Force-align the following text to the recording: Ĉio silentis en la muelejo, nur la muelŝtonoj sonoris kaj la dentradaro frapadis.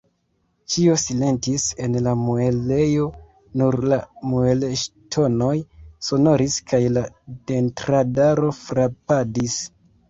Ĉio 0.75 0.93
silentis 1.01 1.65
en 1.87 1.97
la 2.07 2.13
muelejo, 2.21 3.05
nur 3.63 3.79
la 3.93 4.01
muelŝtonoj 4.33 5.53
sonoris 6.11 6.61
kaj 6.73 6.83
la 6.99 7.09
dentradaro 7.55 8.55
frapadis. 8.65 9.63